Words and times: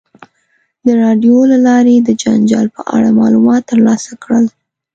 د 0.85 0.87
راډیو 1.03 1.37
له 1.51 1.57
لارې 1.67 1.91
یې 1.95 2.01
د 2.07 2.09
جنجال 2.21 2.67
په 2.75 2.81
اړه 2.95 3.17
معلومات 3.19 3.61
ترلاسه 3.71 4.11
کړل. 4.23 4.45